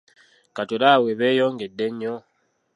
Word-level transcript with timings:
Kati 0.55 0.73
olaba 0.77 1.01
bwe 1.03 1.17
beeyongedde 1.19 1.83
ennyo? 1.89 2.15